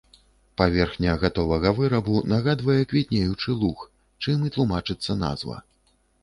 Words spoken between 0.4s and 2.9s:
Паверхня гатовага вырабу нагадвае